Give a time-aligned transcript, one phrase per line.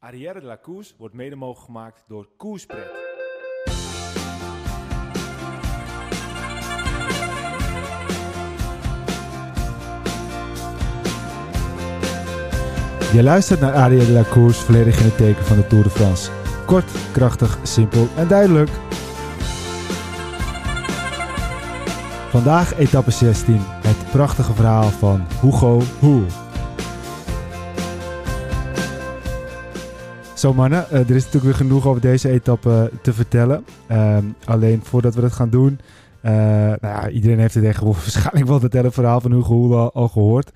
[0.00, 0.58] Arrière de la
[0.98, 2.90] wordt mede mogelijk gemaakt door Koerspret.
[13.12, 15.90] Je luistert naar Arrière de la Koers volledig in het teken van de Tour de
[15.90, 16.30] France.
[16.66, 18.70] Kort, krachtig, simpel en duidelijk.
[22.30, 26.47] Vandaag etappe 16, het prachtige verhaal van Hugo Hoel.
[30.38, 33.64] Zo mannen, eh, er is natuurlijk weer genoeg over deze etappe te vertellen.
[33.86, 35.78] Ehm, alleen voordat we dat gaan doen,
[36.20, 39.92] eh, nou ja, iedereen heeft het tegenwoordig waarschijnlijk wel het hele verhaal van Hugo Hoel
[39.92, 40.50] al, gehoord.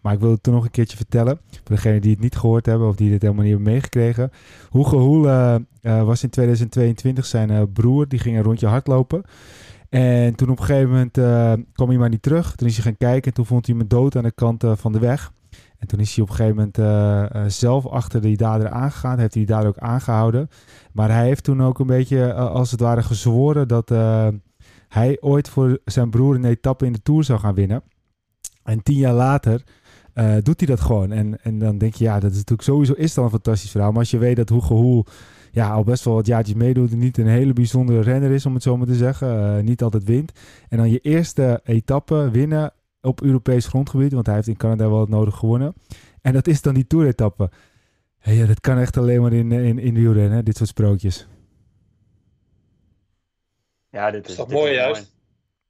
[0.00, 1.40] Maar ik wil het toch nog een keertje vertellen.
[1.50, 4.30] Voor degenen die het niet gehoord hebben of die dit helemaal niet hebben meegekregen.
[4.70, 5.22] Hugo Hoel
[5.82, 9.22] was in 2022 zijn broer, die ging een rondje hardlopen.
[9.88, 11.12] En toen op een gegeven moment
[11.72, 12.56] kwam hij maar niet terug.
[12.56, 14.92] Toen is hij gaan kijken en toen vond hij hem dood aan de kant van
[14.92, 15.32] de weg.
[15.80, 19.18] En toen is hij op een gegeven moment zelf achter die dader aangegaan.
[19.18, 20.48] Heeft hij die dader ook aangehouden.
[20.92, 23.88] Maar hij heeft toen ook een beetje als het ware gezworen dat
[24.88, 27.82] hij ooit voor zijn broer een etappe in de Tour zou gaan winnen.
[28.62, 29.62] En tien jaar later
[30.42, 31.12] doet hij dat gewoon.
[31.12, 33.90] En, en dan denk je, ja, dat is natuurlijk sowieso is dan een fantastisch verhaal.
[33.90, 35.04] Maar als je weet dat Hugo Hoel
[35.50, 38.62] ja, al best wel wat jaartjes meedoet niet een hele bijzondere renner is, om het
[38.62, 39.64] zo maar te zeggen.
[39.64, 40.32] Niet altijd wint.
[40.68, 45.00] En dan je eerste etappe winnen op Europees grondgebied, want hij heeft in Canada wel
[45.00, 45.74] het nodig gewonnen.
[46.22, 47.50] En dat is dan die Tour-etappe.
[48.18, 51.28] Hey, ja, dat kan echt alleen maar in, in, in wielrennen, dit soort sprookjes.
[53.90, 55.12] Ja, dit is, is dat dit mooi is juist.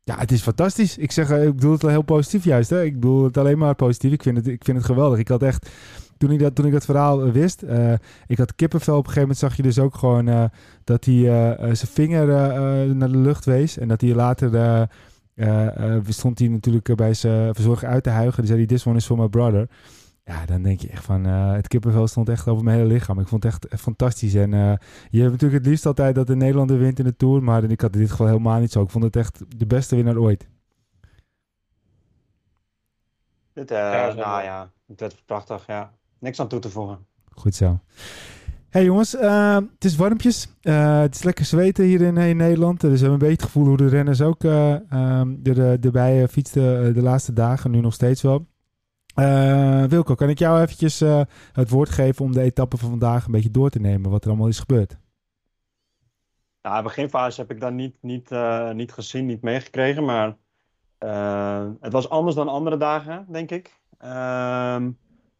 [0.02, 0.98] Ja, het is fantastisch.
[0.98, 2.70] Ik zeg, ik bedoel het wel heel positief juist.
[2.70, 2.82] Hè?
[2.82, 4.12] Ik bedoel het alleen maar positief.
[4.12, 5.18] Ik vind het, ik vind het geweldig.
[5.18, 5.70] Ik had echt,
[6.18, 7.92] toen ik dat, toen ik dat verhaal wist, uh,
[8.26, 8.96] ik had kippenvel.
[8.96, 10.44] Op een gegeven moment zag je dus ook gewoon uh,
[10.84, 12.26] dat hij uh, zijn vinger
[12.94, 13.78] naar de lucht wees.
[13.78, 14.88] En dat hij later,
[16.08, 18.42] stond hij natuurlijk bij zijn verzorger uit te huigen.
[18.42, 19.68] Die zei, this one is for my brother.
[20.24, 23.20] Ja, dan denk je echt van, uh, het kippenvel stond echt over mijn hele lichaam.
[23.20, 24.34] Ik vond het echt fantastisch.
[24.34, 24.72] En uh,
[25.10, 27.42] je hebt natuurlijk het liefst altijd dat de Nederlander wint in de Tour.
[27.42, 28.82] Maar ik had dit gewoon helemaal niet zo.
[28.82, 30.48] Ik vond het echt de beste winnaar ooit.
[33.52, 35.92] Dit, uh, ja, nou ja, het werd prachtig, ja.
[36.18, 36.98] Niks aan toe te voegen.
[37.32, 37.80] Goed zo.
[38.70, 40.56] Hey jongens, uh, het is warmpjes.
[40.62, 42.80] Uh, het is lekker zweten hier in, Nederland.
[42.80, 46.28] Dus we hebben een beetje het gevoel hoe de renners ook uh, um, er, erbij
[46.28, 47.70] fietsten de laatste dagen.
[47.70, 48.46] Nu nog steeds wel.
[49.88, 50.98] Wilco, kan ik jou eventjes
[51.52, 54.28] het woord geven om de etappe van vandaag een beetje door te nemen, wat er
[54.30, 54.98] allemaal is gebeurd?
[56.62, 58.30] In beginfase heb ik dat niet, niet,
[58.72, 60.36] niet gezien, niet meegekregen, maar
[61.80, 63.80] het was anders dan andere dagen, denk ik.
[63.98, 64.90] Ehm,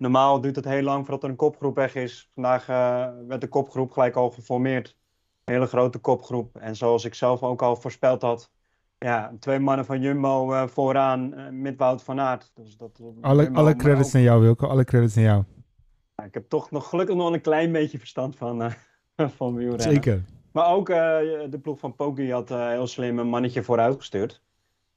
[0.01, 2.31] normaal duurt het heel lang voordat er een kopgroep weg is.
[2.35, 2.67] Vandaag
[3.27, 4.97] werd de kopgroep gelijk al geformeerd.
[5.45, 6.57] Een hele grote kopgroep.
[6.57, 8.51] En zoals ik zelf ook al voorspeld had,
[8.99, 12.51] ja, twee mannen van Jumbo uh, vooraan uh, met Wout van Aert.
[12.55, 14.13] Dus dat, alle, Jumbo, alle credits ook...
[14.13, 14.67] naar jou, Wilco.
[14.67, 15.45] Alle credits naar jou.
[16.17, 18.71] Ja, ik heb toch nog gelukkig nog een klein beetje verstand van,
[19.17, 19.93] van wielrennen.
[19.93, 20.25] Zeker.
[20.53, 24.43] Maar ook de ploeg van Poggi had heel slim een mannetje vooruitgestuurd.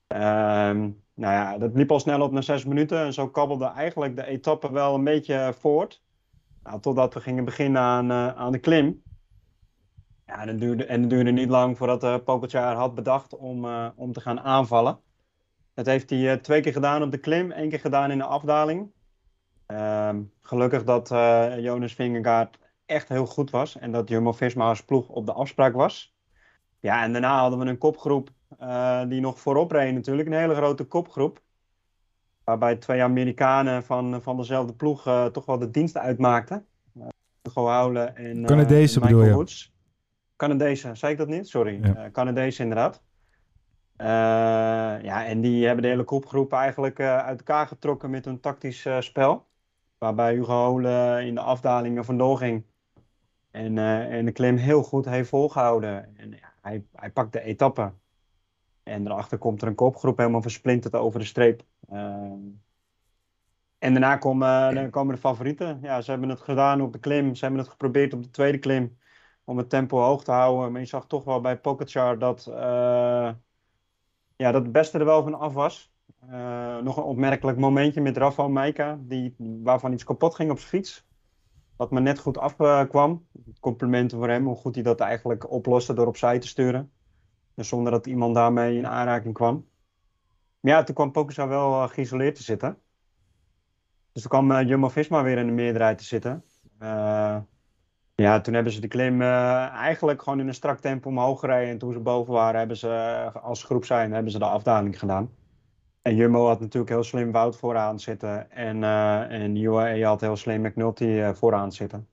[0.08, 3.00] Ehm, nou ja, dat liep al snel op na zes minuten.
[3.00, 6.03] En zo kabbelde eigenlijk de etappe wel een beetje voort.
[6.63, 9.01] Nou, totdat we gingen beginnen aan, aan de klim.
[10.25, 13.66] Ja, dat duurde, en het duurde niet lang voordat uh, had bedacht om,
[13.96, 15.00] om te gaan aanvallen.
[15.74, 18.91] Dat heeft hij twee keer gedaan op de klim, één keer gedaan in de afdaling.
[19.68, 20.09] Uh,
[20.41, 21.07] gelukkig dat
[21.59, 26.16] Jonas Vingegaard echt heel goed was en dat Jumbo-Visma als ploeg op de afspraak was.
[26.80, 28.30] Ja, en daarna hadden we een kopgroep
[29.08, 31.41] die nog voorop reed natuurlijk, een hele grote kopgroep.
[32.44, 36.66] Waarbij twee Amerikanen van, van dezelfde ploeg toch wel de dienst uitmaakten.
[37.42, 39.34] Hugo Howle en Canadezen Michael bedoel je?
[39.34, 39.74] Woods.
[40.36, 41.47] Canadezen, zei ik dat niet?
[41.47, 41.80] Sorry.
[41.84, 42.06] Ja.
[42.06, 43.03] Uh, Canadezen inderdaad.
[43.97, 44.08] Uh,
[45.03, 48.88] ja, en die hebben de hele kopgroep eigenlijk uh, uit elkaar getrokken met hun tactisch
[49.00, 49.47] spel.
[49.97, 52.66] Waarbij Hugo Hole in de afdalingen vandoor ging.
[53.52, 56.18] En, en de klim heel goed heeft volgehouden.
[56.18, 57.92] En ja, hij, hij pakt de etappe.
[58.83, 61.63] En daarachter komt er een kopgroep helemaal versplinterd over de streep.
[63.79, 65.79] en daarna komen, dan komen de favorieten.
[65.81, 67.35] Ja, ze hebben het gedaan op de klim.
[67.35, 68.97] Ze hebben het geprobeerd op de tweede klim
[69.44, 70.71] om het tempo hoog te houden.
[70.71, 72.56] Maar je zag toch wel bij Pogacar dat, uh,
[74.35, 75.91] ja, dat het beste er wel van af was.
[76.29, 80.69] Uh, nog een opmerkelijk momentje met Rafa Meika, die, waarvan iets kapot ging op zijn
[80.69, 81.06] fiets.
[81.75, 83.27] Wat me net goed afkwam.
[83.59, 86.91] Complimenten voor hem, hoe goed hij dat eigenlijk oploste door opzij te sturen.
[87.55, 89.67] Dus zonder dat iemand daarmee in aanraking kwam.
[90.59, 92.77] Maar ja, toen kwam Pogacar wel uh, geïsoleerd te zitten.
[94.11, 96.44] Dus toen kwam Jumbo-Visma weer in de meerderheid te zitten.
[98.15, 101.69] Ja, toen hebben ze de klim eigenlijk gewoon in een strak tempo omhoog gereden.
[101.69, 105.31] En toen ze boven waren, hebben ze als groep zijn, hebben ze de afdaling gedaan.
[106.01, 108.51] En Jumbo had natuurlijk heel slim Wout vooraan zitten.
[108.51, 112.07] En, uh, en UAE had heel slim McNulty vooraan zitten.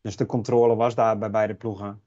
[0.00, 2.02] Dus de controle was daar bij beide ploegen.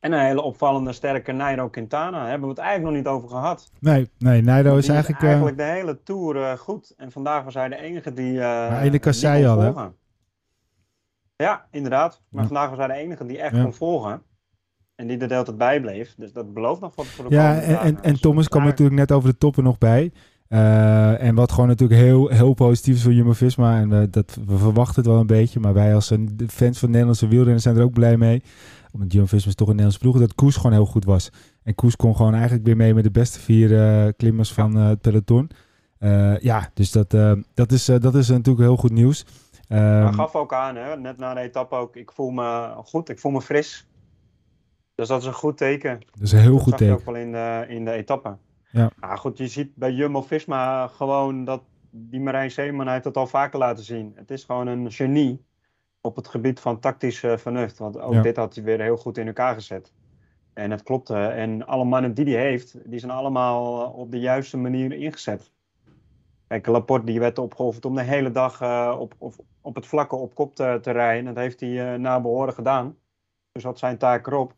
[0.00, 2.18] En een hele opvallende sterke Nairo Quintana.
[2.18, 3.70] Daar hebben we het eigenlijk nog niet over gehad.
[3.80, 5.20] Nee, nee Nairo is eigenlijk...
[5.22, 6.94] eh, eigenlijk de hele Tour eh, goed.
[6.96, 8.40] En vandaag was hij de enige die...
[8.40, 9.86] eigenlijk die zei kon al, hè?
[11.44, 12.22] Ja, inderdaad.
[12.28, 12.48] Maar Ja.
[12.48, 13.62] vandaag was hij de enige die echt Ja.
[13.62, 14.22] kon volgen.
[14.94, 16.14] En die er de hele tijd bij bleef.
[16.16, 19.12] Dus dat belooft nog wat voor de Ja, en, en, en Thomas kwam natuurlijk net
[19.12, 20.12] over de toppen nog bij.
[20.48, 23.76] Eh, en wat gewoon natuurlijk heel, heel positief is voor Jumbo-Visma.
[23.80, 25.60] En we, dat, we verwachten het wel een beetje.
[25.60, 28.42] Maar wij als een, de fans van Nederlandse wielrenners zijn er ook blij mee.
[28.92, 30.18] Want Jumbo-Visma is toch een Nederlandse ploeg.
[30.18, 31.30] Dat Koes gewoon heel goed was.
[31.62, 34.88] En Koes kon gewoon eigenlijk weer mee met de beste vier eh, klimmers van eh,
[34.88, 35.50] het peloton.
[35.98, 39.24] Eh, ja, dus dat, eh, dat, is, eh, dat is natuurlijk heel goed nieuws.
[39.68, 43.08] Hij Ehm, gaf ook aan, hè, net na de etappe ook, ik voel me goed,
[43.08, 43.86] ik voel me fris.
[44.94, 46.00] Dus dat is een goed teken.
[46.12, 46.94] dat is een heel dat goed teken.
[46.94, 48.36] ook wel in de, in de etappe.
[48.70, 48.90] Ja.
[49.00, 53.58] Nou goed, je ziet bij Jumbo-Visma gewoon dat die Marijn Zeeman heeft het al vaker
[53.58, 54.12] laten zien.
[54.14, 55.44] Het is gewoon een genie
[56.00, 57.78] op het gebied van tactisch eh, vernuft.
[57.78, 58.22] Want ook Ja.
[58.22, 59.92] dit had hij weer heel goed in elkaar gezet.
[60.52, 61.14] En het klopte.
[61.16, 65.52] En alle mannen die hij heeft, die zijn allemaal eh, op de juiste manier ingezet.
[66.46, 70.16] Kijk, Laporte die werd opgeofferd om de hele dag eh, op, op, op het vlakke
[70.16, 71.24] op kop te, te rijden.
[71.24, 72.96] Dat heeft hij naar behoren gedaan.
[73.52, 74.56] Dus had zijn taak erop.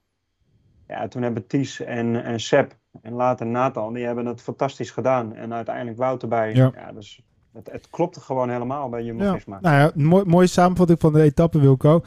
[0.91, 5.35] Ja, toen hebben Ties en, en Sepp en later Nathan, die hebben het fantastisch gedaan.
[5.35, 6.55] En uiteindelijk Wout erbij.
[6.55, 6.71] Ja.
[6.75, 6.93] Ja.
[6.93, 7.23] dus
[7.53, 9.59] het, het klopte gewoon helemaal bij Ja, Jumbo-Visma.
[9.61, 12.03] nou ja, mooi, mooie samenvatting van de etappe, Wilco.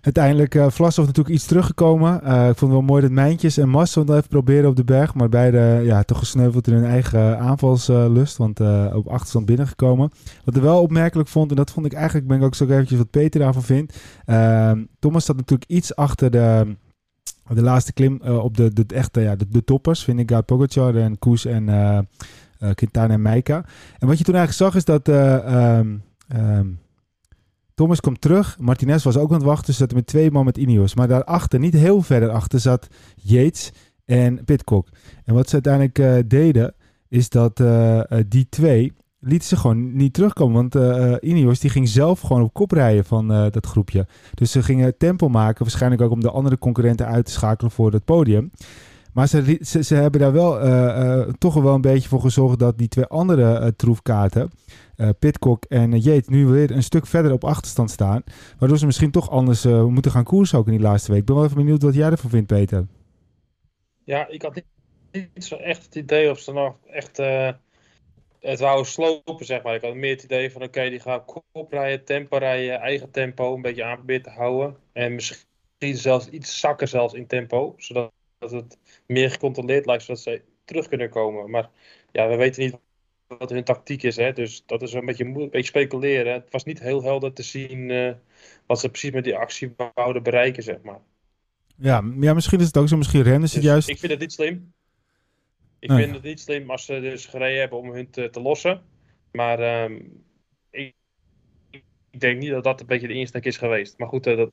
[0.00, 2.22] Uiteindelijk, eh Vlasov natuurlijk iets teruggekomen.
[2.22, 4.84] Eh, ik vond het wel mooi dat Mijntjes en Massa het even proberen op de
[4.84, 5.14] berg.
[5.14, 8.36] Maar beide ja, toch gesneuveld in hun eigen aanvalslust.
[8.36, 10.10] Want eh, op achterstand binnengekomen.
[10.44, 12.98] Wat ik wel opmerkelijk vond, en dat vond ik eigenlijk, ben ik ook zo eventjes
[12.98, 14.00] wat Peter daarvan vindt.
[14.24, 16.76] Eh, Thomas staat natuurlijk iets achter de,
[17.54, 20.04] de laatste klim eh, op de, de echte ja, de, toppers.
[20.04, 21.98] Vind ik Pogacar en Koes en eh,
[22.74, 23.64] Quintana en Meika.
[23.98, 25.08] En wat je toen eigenlijk zag is dat...
[25.08, 25.96] eh, ehm,
[26.28, 26.66] ehm,
[27.74, 28.58] Thomas komt terug.
[28.58, 29.74] Martinez was ook aan het wachten.
[29.74, 30.94] Zaten met twee man met Ineos.
[30.94, 33.72] Maar daarachter, niet heel verder achter, zat Yates
[34.04, 34.88] en Pitcock.
[35.24, 36.74] En wat ze uiteindelijk deden,
[37.08, 37.62] is dat
[38.28, 40.54] die twee lieten ze gewoon niet terugkomen.
[40.54, 44.06] Want eh, Ineos die ging zelf gewoon op kop rijden van eh, dat groepje.
[44.34, 45.64] Dus ze gingen tempo maken.
[45.64, 48.50] Waarschijnlijk ook om de andere concurrenten uit te schakelen voor het podium.
[49.12, 50.58] Maar ze, ze, ze hebben daar wel
[51.38, 54.50] toch wel een beetje voor gezorgd dat die twee andere troefkaarten,
[55.18, 58.22] Pitcock en uh, Yates, nu weer een stuk verder op achterstand staan.
[58.58, 61.20] Waardoor ze misschien toch anders moeten gaan koersen ook in die laatste week.
[61.20, 62.86] Ik ben wel even benieuwd wat jij ervan vindt, Peter.
[64.04, 64.62] Ja, ik had
[65.12, 67.18] niet, zo echt het idee of ze nog echt
[68.40, 69.74] het wouden slopen, zeg maar.
[69.74, 73.54] Ik had meer het idee van, oké, die gaan kop rijden, tempo rijden, eigen tempo,
[73.54, 74.76] een beetje aan proberen te houden.
[74.92, 80.22] En misschien zelfs iets zakken zelfs in tempo, zodat dat het meer gecontroleerd lijkt, zodat
[80.22, 81.50] ze terug kunnen komen.
[81.50, 81.70] Maar
[82.12, 82.76] ja, we weten niet
[83.38, 84.32] wat hun tactiek is, hè.
[84.32, 86.32] Dus dat is een beetje, een beetje speculeren.
[86.32, 88.12] Het was niet heel helder te zien eh,
[88.66, 91.00] wat ze precies met die actie wouden bereiken, zeg maar.
[91.76, 92.96] Ja, ja misschien is het ook zo.
[92.96, 93.88] Misschien remden ze Dus juist.
[93.88, 94.72] Ik vind het niet slim.
[95.80, 95.98] Ik Nee.
[96.02, 98.82] vind het niet slim als ze dus gereden hebben om hun te, te lossen.
[99.32, 100.00] Maar ehm,
[100.70, 100.94] ik,
[102.10, 103.98] ik denk niet dat dat een beetje de insteek is geweest.
[103.98, 104.50] Maar goed, eh, dat,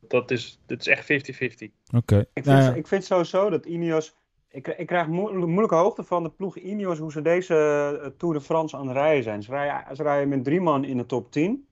[0.00, 1.70] dat is, dit is echt 50-50.
[1.96, 2.18] Oké.
[2.18, 4.14] Ik vind, Nou ja, ik vind sowieso dat Ineos.
[4.48, 7.54] Ik, ik krijg moe- moeilijke hoogte van de ploeg Ineos hoe ze deze
[8.02, 9.42] eh, Tour de France aan het rijden zijn.
[9.42, 11.68] Ze rijden, ze rijden met drie man in de top 10.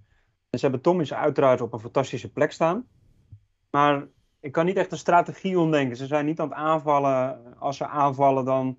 [0.50, 2.86] En ze hebben Tommy's uiteraard op een fantastische plek staan.
[3.70, 4.06] Maar
[4.40, 5.96] ik kan niet echt een strategie ontdenken.
[5.96, 7.40] Ze zijn niet aan het aanvallen.
[7.58, 8.78] Als ze aanvallen, dan.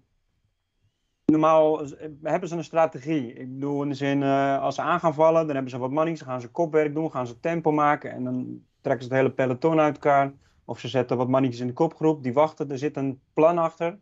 [1.34, 1.88] Normaal
[2.24, 3.34] hebben ze een strategie.
[3.34, 5.92] Ik bedoel, in de zin, eh, als ze aan gaan vallen, dan hebben ze wat
[5.92, 6.14] money.
[6.14, 8.12] Dan gaan ze kopwerk doen, gaan ze tempo maken.
[8.12, 10.34] En dan trekken ze het hele peloton uit elkaar.
[10.66, 12.72] Of ze zetten wat mannetjes in de kopgroep, die wachten.
[12.72, 14.00] Er zit een plan achter.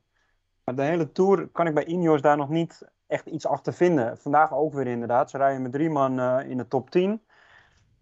[0.64, 4.18] Maar de hele Tour kan ik bij Ineos daar nog niet echt iets achter vinden.
[4.18, 5.30] Vandaag ook weer inderdaad.
[5.30, 7.22] Ze rijden met drie man eh, in de top 10.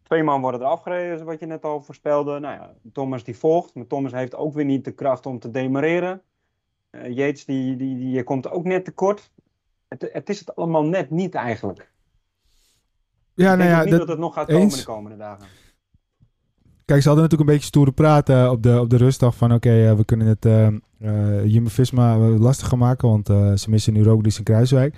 [0.03, 2.39] Twee man worden er afgereden, wat je net al voorspelde.
[2.39, 3.75] Nou ja, Thomas die volgt.
[3.75, 6.21] Maar Thomas heeft ook weer niet de kracht om te demareren.
[6.91, 9.31] Yates die, die, die komt ook net tekort.
[9.87, 11.91] Het, het is het allemaal net niet eigenlijk.
[13.33, 14.59] ja, ik nou denk ja, niet dat, dat het nog gaat eens.
[14.59, 15.47] komen de komende dagen.
[16.85, 19.89] Kijk, ze hadden natuurlijk een beetje stoere praten op de, op de rustdag van oké,
[19.89, 20.67] eh, we kunnen het eh
[20.99, 23.27] eh, Jumbo-Visma eh, lastiger maken, want
[23.59, 24.95] ze missen nu Roglic en Kruiswijk.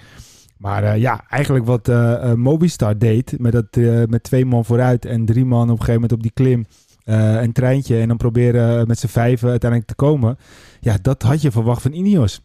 [0.58, 1.88] Maar ja, eigenlijk wat
[2.36, 3.76] Mobistar deed, met, dat,
[4.10, 6.66] met twee man vooruit en drie man op een gegeven moment op die klim,
[7.04, 10.38] eh, een treintje en dan proberen eh, met z'n vijven uiteindelijk te komen.
[10.80, 12.42] Ja, dat had je verwacht van Ineos.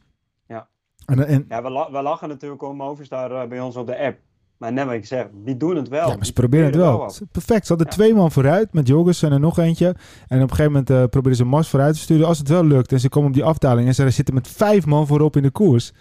[0.49, 0.69] Ja.
[1.07, 3.99] En, en, Ja, we, la- we lachen natuurlijk om Movistar eh, bij ons op de
[3.99, 4.19] app.
[4.57, 6.09] Maar net wat ik zeg, die doen het wel.
[6.09, 7.11] ja, maar ze proberen het wel.
[7.33, 7.67] Perfect.
[7.67, 7.93] Ze hadden Ja.
[7.93, 9.87] twee man vooruit met Jorgensen en nog eentje.
[10.29, 12.27] En op een gegeven moment proberen ze Mars vooruit te sturen.
[12.27, 14.87] Als het wel lukt en ze komen op die afdaling en ze zitten met vijf
[14.87, 15.93] man voorop in de koers.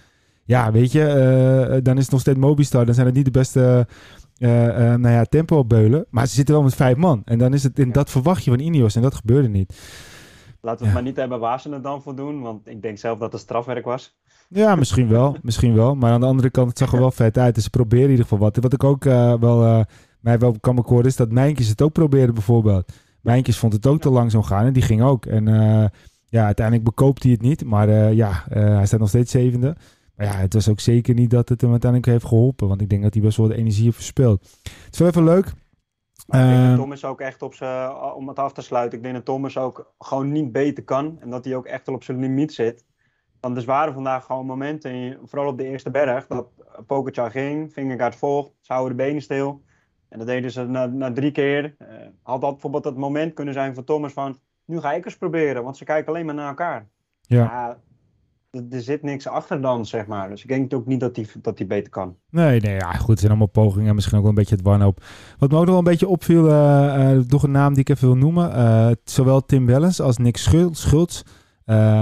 [0.45, 2.85] ja, weet je, dan is het nog steeds Mobistar.
[2.85, 3.87] Dan zijn het niet de beste
[4.37, 6.05] nou ja, tempo beulen.
[6.09, 7.21] Maar ze zitten wel met vijf man.
[7.25, 9.79] En dan is het, in, dat verwacht je van Ineos en dat gebeurde niet.
[10.61, 12.41] Laten we het maar niet hebben waar ze het dan voor doen.
[12.41, 14.17] Want ik denk zelf dat het strafwerk was.
[14.47, 15.37] Ja, misschien wel.
[15.41, 15.95] misschien wel.
[15.95, 17.55] Maar aan de andere kant, het zag er wel vet uit.
[17.55, 18.57] Dus ze proberen in ieder geval wat.
[18.57, 19.85] Wat ik ook wel,
[20.19, 22.91] mij wel kan bekoren is dat Mijntjes het ook probeerde bijvoorbeeld.
[23.21, 25.25] Mijntjes vond het ook te langzaam gaan en die ging ook.
[25.25, 25.45] En
[26.29, 27.65] ja, uiteindelijk bekoopt hij het niet.
[27.65, 29.75] Maar ja, hij staat nog steeds zevende.
[30.15, 32.67] Maar ja, het was ook zeker niet dat het hem uiteindelijk heeft geholpen.
[32.67, 34.41] Want ik denk dat hij best wel de energie heeft verspeeld.
[34.63, 35.45] Het is wel even leuk.
[35.45, 39.03] Ik denk dat ehm, Thomas ook echt op zijn, om het af te sluiten, ik
[39.03, 41.17] denk dat Thomas ook gewoon niet beter kan.
[41.19, 42.85] En dat hij ook echt al op zijn limiet zit.
[43.39, 46.47] Want er waren vandaag gewoon momenten, vooral op de eerste berg, dat
[46.87, 49.63] Pokertje ging, Vingergaard volgt, ze houden de benen stil.
[50.09, 51.75] En dat deden ze na, na drie keer.
[51.79, 51.87] Uh,
[52.21, 55.63] had dat bijvoorbeeld het moment kunnen zijn voor Thomas van, nu ga ik eens proberen,
[55.63, 56.87] want ze kijken alleen maar naar elkaar.
[57.21, 57.43] Ja.
[57.43, 57.79] ja
[58.69, 60.29] er zit niks achter dan, zeg maar.
[60.29, 62.15] Dus ik denk ook niet dat hij dat die beter kan.
[62.29, 63.07] Nee, nee, ja, goed.
[63.07, 63.95] Het zijn allemaal pogingen.
[63.95, 65.03] Misschien ook wel een beetje het wanhoop.
[65.37, 68.07] Wat me ook nog wel een beetje opviel, uh, nog een naam die ik even
[68.07, 68.49] wil noemen.
[68.51, 71.21] Uh, zowel Tim Wellens als Nick Schultz.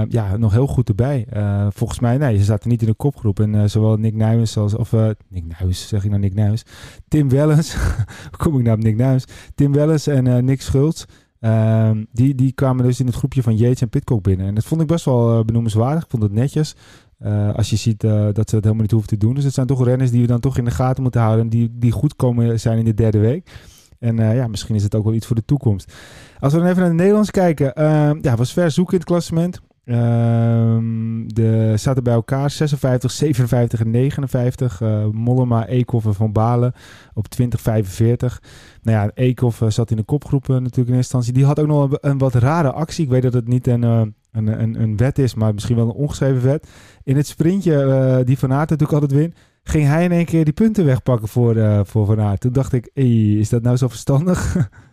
[0.08, 1.26] ja, nog heel goed erbij.
[1.70, 3.40] volgens mij, nee, ze zaten niet in de kopgroep.
[3.40, 4.92] En zowel Nick Nijhuis als, of
[5.28, 6.62] Nick Nijhuis, zeg ik nou Nick Nijhuis.
[7.08, 9.24] Tim Wellens, hoe kom ik nou op Nick Nijhuis?
[9.54, 11.04] Tim Wellens en Nick Schultz.
[11.44, 14.46] Ehm, die, die kwamen dus in het groepje van Yates en Pitcock binnen.
[14.46, 16.02] En dat vond ik best wel uh, benoemenswaardig.
[16.02, 16.76] Ik vond het netjes.
[17.20, 19.34] Uh, als je ziet uh, dat ze het helemaal niet hoeven te doen.
[19.34, 21.48] Dus het zijn toch renners die we dan toch in de gaten moeten houden.
[21.48, 23.50] Die, die goed komen zijn in de derde week.
[23.98, 25.92] En ja, misschien is het ook wel iets voor de toekomst.
[26.40, 27.74] Als we dan even naar het Nederlands kijken.
[27.74, 29.60] Ehm, ja, was ver zoeken in het klassement.
[29.86, 34.80] Um, de zaten bij elkaar 56, 57 en 59.
[34.80, 36.72] Uh, Mollema, Eekhoff en Van Balen
[37.14, 38.42] op 20, 45.
[38.82, 41.32] Nou ja, Eekhoff uh, zat in de kopgroep uh, natuurlijk in instantie.
[41.32, 43.04] Die had ook nog een, wat rare actie.
[43.04, 45.94] Ik weet dat het niet een, een, een, een, wet is, maar misschien wel een
[45.94, 46.68] ongeschreven wet.
[47.02, 50.52] In het sprintje die Van Aert natuurlijk altijd win, ging hij in één keer die
[50.52, 52.40] punten wegpakken voor, voor Van Aert.
[52.40, 54.56] Toen dacht ik, is dat nou zo verstandig?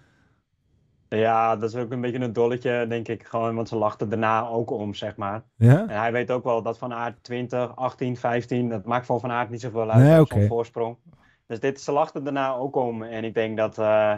[1.17, 3.23] Ja, dat is ook een beetje een dolletje, denk ik.
[3.23, 5.43] Gewoon, want ze lachten daarna ook om, zeg maar.
[5.55, 5.87] Ja?
[5.87, 9.31] En hij weet ook wel dat Van Aert 20, 18, 15, dat maakt voor Van
[9.31, 10.03] Aert niet zoveel uit.
[10.03, 10.39] Nee, okay.
[10.39, 10.95] Zo'n voorsprong.
[11.47, 13.03] Dus dit, ze lachten daarna ook om.
[13.03, 14.13] En ik denk dat, uh,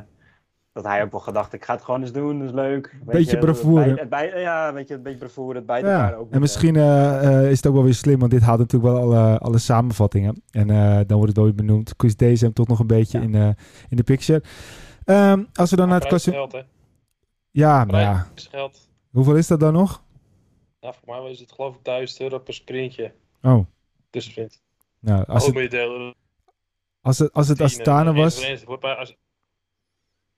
[0.73, 2.95] dat hij ook wel gedacht, ik ga het gewoon eens doen, dat is leuk.
[3.05, 4.07] beetje bravoure.
[4.35, 6.13] ja, weet je, een beetje bravoure, het bijt ja.
[6.13, 6.31] ook.
[6.31, 9.38] En misschien uh, is het ook wel weer slim, want dit haalt natuurlijk wel alle,
[9.38, 10.41] alle samenvattingen.
[10.51, 11.93] En uh, dan wordt het wel weer benoemd.
[11.97, 13.23] Chris deze hem toch nog een beetje ja.
[13.23, 13.33] in,
[13.89, 14.43] in de picture.
[15.05, 16.65] Um, als we dan naar het klassement...
[17.53, 18.27] Ja, maar ja.
[18.36, 18.89] Geld.
[19.12, 20.03] Hoeveel is dat dan nog?
[20.81, 23.13] Nou, voor mij is het geloof ik 1000 euro per sprintje.
[23.41, 23.65] Oh.
[24.10, 24.62] Tussensprint.
[25.00, 26.15] Nou, als het,
[27.01, 28.65] als het, als het Astana was...
[28.77, 29.15] Als,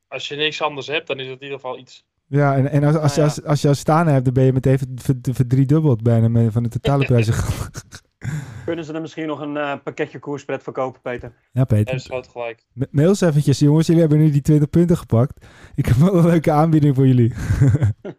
[0.08, 2.06] als je niks anders hebt, dan is het in ieder geval iets.
[2.28, 3.36] Ja, en, en als, als, nou, ja.
[3.36, 4.80] als, als je Astana hebt, dan ben je meteen
[5.34, 7.30] verdriedubbeld bijna van de totale prijs.
[8.66, 11.32] Kunnen ze er misschien nog een uh, pakketje koerspret verkopen, Peter?
[11.52, 11.86] Ja, Peter.
[11.86, 12.66] Dat is groot gelijk.
[12.92, 13.88] Mail eens eventjes, jongens.
[13.88, 15.46] Jullie hebben nu die 20 punten gepakt.
[15.76, 17.34] Ik heb wel een leuke aanbieding voor jullie.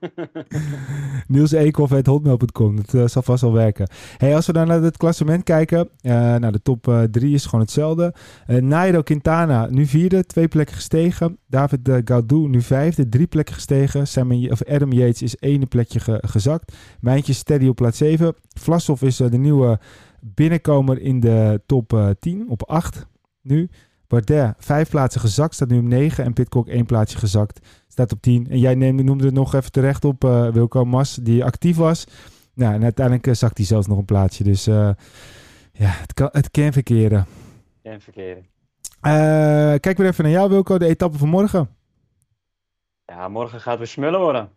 [1.29, 2.77] Niels Eekhoff.hotmail.com.
[2.77, 3.89] Dat uh, zal vast wel werken.
[4.17, 5.89] Hey, als we dan naar het klassement kijken.
[6.03, 8.15] Uh, nou, de top 3 is gewoon hetzelfde.
[8.47, 10.27] Nairo Quintana, nu vierde.
[10.27, 11.39] Twee plekken gestegen.
[11.47, 13.09] David Gaudu, nu vijfde.
[13.09, 14.07] Drie plekken gestegen.
[14.07, 16.77] Simon, of Adam Yates is één plekje ge gezakt.
[17.01, 18.35] Mijntje steady op plaats 7.
[18.55, 19.79] Vlasov is de nieuwe
[20.35, 23.07] binnenkomer in de top uh, 10 op 8
[23.43, 23.69] nu.
[24.07, 26.25] Bardet vijf plaatsen gezakt, staat nu op 9.
[26.25, 28.47] En Pitcock één plaatsje gezakt, staat op 10.
[28.51, 32.07] En jij noemde het nog even terecht op uh, Wilco Mas, die actief was.
[32.55, 34.45] Nou, en uiteindelijk uh, zakt hij zelfs nog een plaatsje.
[34.45, 34.91] Dus uh,
[35.73, 37.27] ja, het kan, het kan verkeren.
[37.83, 38.45] Kan verkeren.
[39.81, 41.69] kijk weer even naar jou, Wilco, de etappe van morgen.
[43.07, 44.51] Ja, morgen gaat weer smullen worden.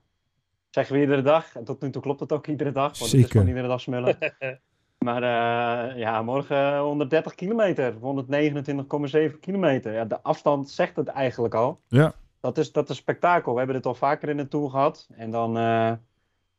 [0.69, 1.55] Zeggen we iedere dag.
[1.55, 2.99] En tot nu toe klopt het ook iedere dag.
[2.99, 3.17] Want Zeker.
[3.17, 4.17] het is gewoon iedere dag smullen.
[5.05, 9.93] Maar uh, ja, morgen 130 kilometer, 129,7 kilometer.
[9.93, 11.79] Ja, de afstand zegt het eigenlijk al.
[11.87, 12.13] Ja.
[12.39, 13.51] Dat is, dat is spektakel.
[13.51, 15.09] We hebben dit al vaker in de Tour gehad.
[15.15, 15.91] En dan, uh,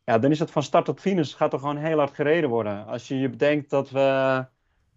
[0.05, 1.37] ja, dan is het van start tot finish.
[1.37, 2.87] gaat er gewoon heel hard gereden worden.
[2.87, 4.45] Als je je bedenkt dat we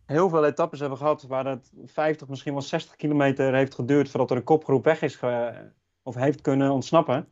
[0.05, 1.23] heel veel etappes hebben gehad...
[1.23, 4.09] waar het 50, misschien wel 60 kilometer heeft geduurd...
[4.09, 5.19] voordat er een kopgroep weg is
[6.03, 7.27] of heeft kunnen ontsnappen...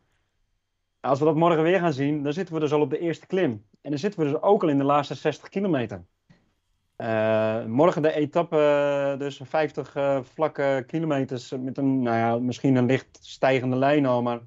[1.02, 3.28] Als we dat morgen weer gaan zien, dan zitten we dus al op de eerste
[3.28, 3.66] klim.
[3.82, 6.06] En dan zitten we dus ook al in de laatste 60 kilometer.
[6.98, 12.76] Uh, morgen de etappe, dus 50 uh, eh, vlakke kilometers met een, nou ja, misschien
[12.76, 14.40] een licht stijgende lijn al, maar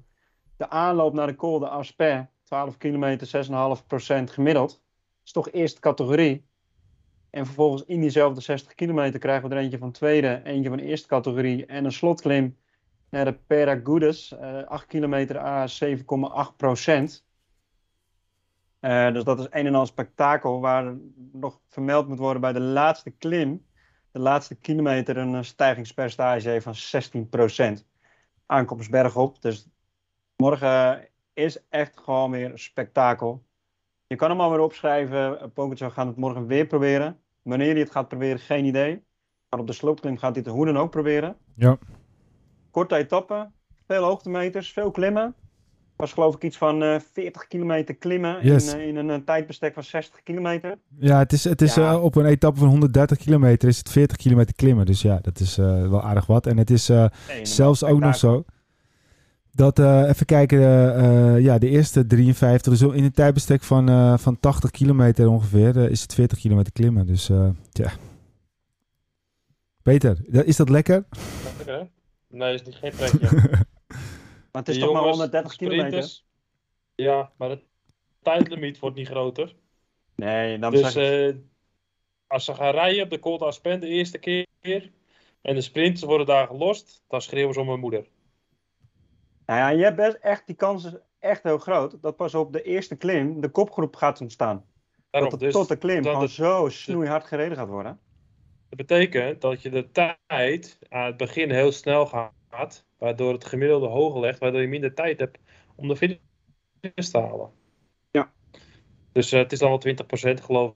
[0.57, 4.83] de aanloop naar de Col de Aspect, 12 kilometer, 6,5% gemiddeld,
[5.23, 6.45] is toch eerste categorie.
[7.29, 11.07] En vervolgens in diezelfde 60 kilometer krijgen we er eentje van tweede, eentje van eerste
[11.07, 12.57] categorie en een slotklim
[13.15, 17.25] naar de Peragudes, uh, 8 kilometer A, 7,8 procent.
[18.79, 20.95] Eh, dus dat is een en al spektakel waar
[21.31, 23.65] nog vermeld moet worden bij de laatste klim.
[24.11, 27.85] De laatste kilometer een eh, stijgingspercentage van 16%.
[28.45, 29.41] Aankomst bergop.
[29.41, 29.67] Dus
[30.35, 33.45] morgen is echt gewoon weer spektakel.
[34.07, 35.51] Je kan hem alweer opschrijven.
[35.53, 37.19] Pogacar gaat het morgen weer proberen.
[37.41, 39.03] Wanneer hij het gaat proberen, geen idee.
[39.49, 41.37] Maar op de sloopklim gaat hij het hoe dan ook proberen.
[41.55, 41.77] Ja.
[42.75, 43.51] Korte etappen,
[43.87, 45.33] veel hoogtemeters, veel klimmen.
[45.95, 48.73] Was geloof ik iets van eh 40 kilometer klimmen Yes.
[48.73, 50.77] in, eh, in een eh, tijdbestek van 60 kilometer.
[50.99, 51.91] Ja, het is, het is Ja.
[51.91, 54.85] eh, op een etappe van 130 kilometer is het 40 kilometer klimmen.
[54.85, 56.47] Dus ja, dat is eh, wel aardig wat.
[56.47, 58.43] En het is eh, Nee, zelfs ook nog zo.
[59.51, 63.89] Dat, eh, even kijken, eh, eh, ja, de eerste 53, dus in een tijdbestek van,
[63.89, 67.05] eh, van 80 kilometer ongeveer, eh, is het 40 kilometer klimmen.
[67.07, 67.91] Dus eh, ja.
[69.81, 70.17] Peter,
[70.47, 71.03] is dat lekker?
[71.57, 71.83] Lekker, hè?
[72.35, 73.29] Nee, is niet geen pretje.
[74.51, 76.19] Maar het is De toch maar jongens, 130 de kilometer?
[76.95, 77.63] Ja, maar het
[78.21, 79.55] tijdlimiet wordt niet groter.
[80.15, 80.95] Nee, dan Dus zeg
[81.29, 81.35] ik...
[81.35, 81.41] eh,
[82.27, 84.91] als ze gaan rijden op de Colt Aspen de eerste keer
[85.41, 88.07] en de sprinters worden daar gelost, dan schreeuwen ze om mijn moeder.
[89.45, 92.53] Nou ja, je hebt best echt, die kans is echt heel groot dat pas op
[92.53, 94.65] de eerste klim de kopgroep gaat ontstaan.
[95.09, 97.99] Daarom, dat dus het tot de klim gewoon het- zo snoeihard gereden gaat worden.
[98.75, 99.91] Dat betekent dat je de
[100.27, 104.93] tijd aan het begin heel snel gaat, waardoor het gemiddelde hoger legt, waardoor je minder
[104.93, 105.37] tijd hebt
[105.75, 107.49] om de finish te halen.
[108.11, 108.31] Ja.
[109.11, 109.81] Dus eh, het is dan wel
[110.39, 110.73] 20% geloof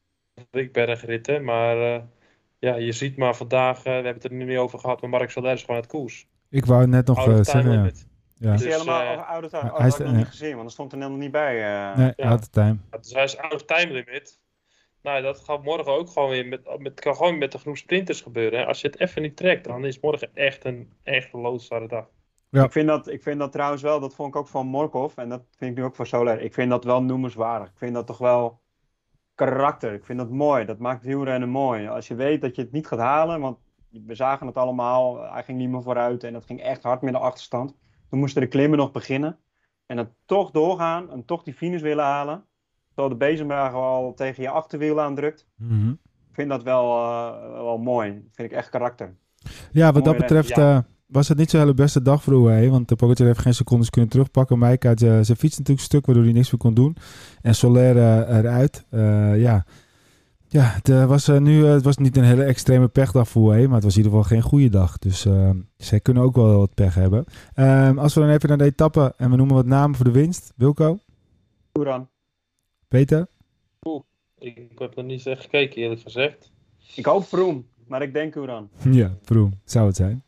[0.51, 2.01] ik bergritten, maar eh,
[2.59, 5.09] ja, je ziet maar vandaag, eh, we hebben het er nu niet over gehad, maar
[5.09, 6.27] Mark Soler is gewoon uit koers.
[6.49, 7.77] Ik wou het net nog eh, time zeggen, ja.
[7.77, 8.07] limit.
[8.37, 8.53] ja.
[8.53, 9.61] Is hij Dus, helemaal oude tijd?
[9.63, 11.55] hij Oh, had ik nog niet gezien, want er stond er helemaal niet bij.
[11.89, 11.97] eh.
[11.97, 12.29] Nee, Ja.
[12.29, 12.77] out of time.
[12.91, 14.38] Ja, Dus hij is out of time limit.
[15.01, 18.21] Nou, dat gaat morgen ook gewoon weer met, met, kan gewoon met de groep sprinters
[18.21, 18.59] gebeuren.
[18.59, 18.65] hè.
[18.65, 22.09] Als je het even niet trekt, dan is morgen echt een echt een loodzware dag.
[22.49, 22.63] Ja.
[22.63, 25.29] Ik, vind dat, ik vind dat trouwens wel, dat vond ik ook van Morkov en
[25.29, 26.41] dat vind ik nu ook voor Soler.
[26.41, 27.69] Ik vind dat wel noemenswaardig.
[27.69, 28.61] Ik vind dat toch wel
[29.35, 29.93] karakter.
[29.93, 30.65] Ik vind dat mooi.
[30.65, 31.87] Dat maakt wielrennen mooi.
[31.87, 33.57] Als je weet dat je het niet gaat halen, want
[33.89, 35.31] we zagen het allemaal.
[35.31, 37.75] Hij ging niet meer vooruit en dat ging echt hard met de achterstand.
[38.09, 39.39] Toen moesten de klimmen nog beginnen.
[39.85, 42.45] En dan toch doorgaan en toch die finish willen halen.
[42.99, 45.45] Terwijl de bezemwagen al tegen je achterwiel aandrukt.
[45.55, 45.89] Mhm.
[45.89, 48.11] Ik vind dat wel, eh, wel mooi.
[48.13, 49.15] Dat vind ik echt karakter.
[49.71, 50.75] Ja, wat dat betreft ja.
[50.75, 52.69] eh, was het niet zo'n hele beste dag voor Uwe.
[52.69, 54.59] Want de Pogacar heeft geen secondes kunnen terugpakken.
[54.59, 56.95] Mike had eh, zijn fiets natuurlijk stuk, waardoor hij niks meer kon doen.
[57.41, 57.97] En Soler
[58.29, 58.85] eruit.
[59.39, 59.65] Ja,
[60.47, 63.65] ja het, was, nu, het was niet een hele extreme pechdag voor Uwe.
[63.65, 64.97] Maar het was in ieder geval geen goede dag.
[64.97, 65.27] Dus
[65.77, 67.25] zij kunnen ook wel wat pech hebben.
[67.53, 70.11] Ehm, als we dan even naar de etappe en we noemen wat namen voor de
[70.11, 70.53] winst.
[70.55, 70.99] Wilco.
[72.89, 73.27] Peter.
[74.37, 76.51] Ik heb er niet echt gekeken, eerlijk gezegd.
[76.95, 78.69] Ik hoop Vroom, maar ik denk Oeran.
[78.91, 79.53] Ja, Vroom.
[79.63, 80.23] Zou het zijn.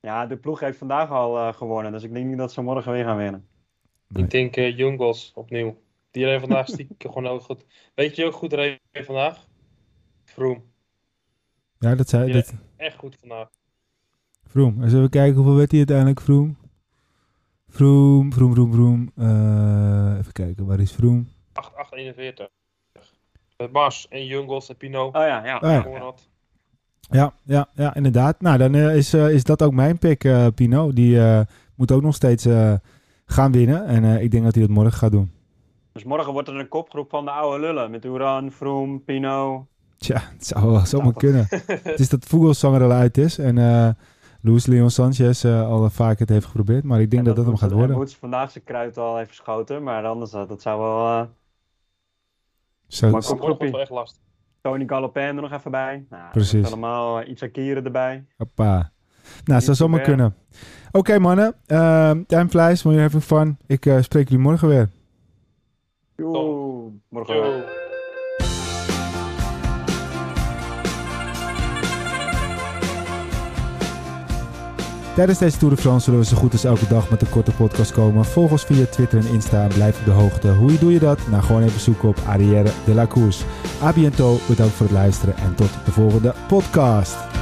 [0.00, 1.92] Ja, de ploeg heeft vandaag al eh, gewonnen.
[1.92, 3.46] Dus ik denk niet dat ze morgen weer gaan winnen.
[4.08, 4.22] Nee.
[4.24, 5.76] Ik denk Jungels opnieuw.
[6.10, 7.64] Die reed vandaag stiekem gewoon ook goed.
[7.94, 9.46] Weet je ook goed reed vandaag?
[10.24, 10.64] Vroom.
[11.78, 12.32] Ja, dat zei Ja.
[12.32, 12.54] dat.
[12.76, 13.48] Echt goed vandaag.
[14.46, 14.82] Vroom.
[14.82, 16.56] Eens even kijken hoeveel werd hij uiteindelijk, Vroom.
[17.68, 19.10] Vroom, Vroom, Vroom, Vroom.
[19.16, 21.28] Eh, even kijken, waar is Vroom?
[21.62, 22.46] 8-8-41.
[23.56, 25.06] Met Mars en Jungels en Pino.
[25.06, 25.56] Oh ja, ja.
[25.56, 26.14] Oh ja.
[27.10, 28.40] Ja, ja, ja, inderdaad.
[28.40, 30.92] Nou, dan eh, is, eh, is dat ook mijn pick, eh, Pino.
[30.92, 31.40] Die eh,
[31.74, 32.72] moet ook nog steeds eh,
[33.26, 33.86] gaan winnen.
[33.86, 35.32] En eh, ik denk dat hij dat morgen gaat doen.
[35.92, 37.90] Dus morgen wordt er een kopgroep van de oude lullen.
[37.90, 39.66] Met Oeran, Vroom, Pino.
[39.98, 41.46] Tja, het zou wel zomaar dat- kunnen.
[41.82, 43.38] het is dat Vogelsang er al uit is.
[43.38, 43.88] En eh
[44.40, 46.84] Luis Leon Sanchez eh, al vaak het heeft geprobeerd.
[46.84, 47.96] Maar ik denk dat dat, hem gaat worden.
[47.96, 49.82] Woods vandaag zijn kruid al heeft geschoten.
[49.82, 51.06] Maar anders, eh, dat zou wel...
[51.06, 51.26] eh
[52.86, 54.22] Zo, Maar wordt wel echt lastig.
[54.60, 56.06] Tony Galopin er nog even bij.
[56.10, 56.66] Nou, Precies.
[56.66, 58.24] Allemaal uh, iets Kieren erbij.
[58.36, 58.92] hoppa.
[59.44, 60.34] Nou, zou zomaar kunnen.
[60.92, 63.58] Oké mannen, Ehm time flies, when you're having fun.
[63.66, 64.88] Ik eh, spreek jullie morgen weer.
[66.16, 67.34] Joe, morgen.
[67.34, 67.62] Yo.
[75.14, 77.50] Tijdens deze Tour de France zullen we zo goed als elke dag met een korte
[77.50, 78.24] podcast komen.
[78.24, 80.48] Volg ons via Twitter en Insta en blijf op de hoogte.
[80.48, 81.18] Hoe doe je dat?
[81.30, 83.44] Nou, gewoon even zoeken op Arrière de la Course.
[83.82, 87.33] A bientôt, bedankt voor het luisteren en tot de volgende podcast.